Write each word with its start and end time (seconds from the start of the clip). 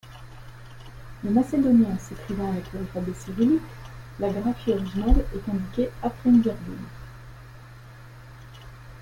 Le 1.23 1.29
macédonien 1.29 1.95
s'écrivant 1.99 2.49
avec 2.49 2.73
l'alphabet 2.73 3.13
cyrillique, 3.13 3.61
la 4.19 4.29
graphie 4.31 4.71
originale 4.71 5.23
est 5.35 5.47
indiquée 5.51 5.91
après 6.03 6.29
une 6.31 6.41
virgule. 6.41 6.87